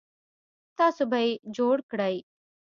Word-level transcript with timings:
تاسو 0.77 1.03
به 1.09 1.19
یې 1.25 1.31
جوړ 1.57 1.75
کړئ 1.91 2.15